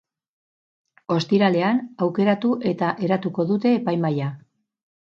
[1.17, 4.37] Ostiralean aukeratu eta eratuko dute epaimahaia.